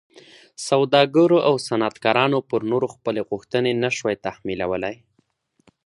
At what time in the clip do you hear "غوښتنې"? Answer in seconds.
3.29-3.71